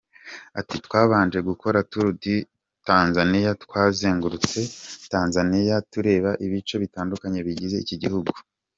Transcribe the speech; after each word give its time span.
Ati: 0.59 0.75
“Twabanje 0.85 1.39
gukora 1.49 1.77
tour 1.91 2.07
de 2.23 2.35
Tanzaniya, 2.87 3.51
twazengurutse 3.63 4.59
Tanzaniya 5.11 5.75
tureba 5.91 6.31
ibice 6.45 6.75
bitandukanye 6.83 7.39
bigize 7.47 7.75
iki 7.85 7.95
gihugu. 8.03 8.31